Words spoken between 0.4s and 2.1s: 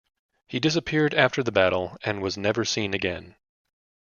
He disappeared after the battle